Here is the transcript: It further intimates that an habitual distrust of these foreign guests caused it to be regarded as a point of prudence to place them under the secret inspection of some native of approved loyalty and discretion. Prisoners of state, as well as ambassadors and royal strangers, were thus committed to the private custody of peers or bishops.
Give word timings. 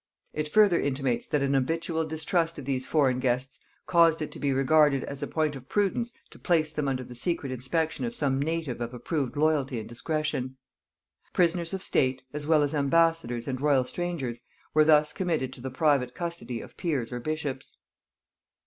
It 0.33 0.47
further 0.49 0.79
intimates 0.79 1.27
that 1.27 1.43
an 1.43 1.53
habitual 1.53 2.05
distrust 2.05 2.57
of 2.57 2.65
these 2.65 2.87
foreign 2.87 3.19
guests 3.19 3.59
caused 3.85 4.19
it 4.23 4.31
to 4.31 4.39
be 4.39 4.51
regarded 4.51 5.03
as 5.03 5.21
a 5.21 5.27
point 5.27 5.55
of 5.55 5.69
prudence 5.69 6.11
to 6.31 6.39
place 6.39 6.71
them 6.71 6.87
under 6.87 7.03
the 7.03 7.13
secret 7.13 7.51
inspection 7.51 8.03
of 8.03 8.15
some 8.15 8.39
native 8.41 8.81
of 8.81 8.95
approved 8.95 9.37
loyalty 9.37 9.79
and 9.79 9.87
discretion. 9.87 10.57
Prisoners 11.33 11.71
of 11.71 11.83
state, 11.83 12.23
as 12.33 12.47
well 12.47 12.63
as 12.63 12.73
ambassadors 12.73 13.47
and 13.47 13.61
royal 13.61 13.83
strangers, 13.83 14.41
were 14.73 14.85
thus 14.85 15.13
committed 15.13 15.53
to 15.53 15.61
the 15.61 15.69
private 15.69 16.15
custody 16.15 16.61
of 16.61 16.77
peers 16.77 17.11
or 17.11 17.19
bishops. 17.19 17.77